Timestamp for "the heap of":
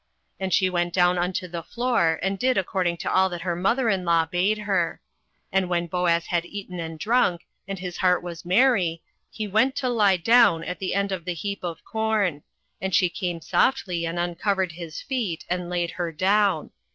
11.23-11.83